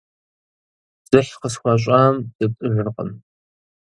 Дзыхь 1.09 1.33
къысхуащӀам 1.41 2.15
сепцӀыжыркъым. 2.35 3.09